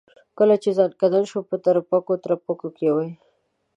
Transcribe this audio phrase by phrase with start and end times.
[0.37, 2.97] کله چې ځنکدن شو په ترپکو ترپکو کې و.